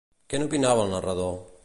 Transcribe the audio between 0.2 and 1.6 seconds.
Què n'opinava el narrador?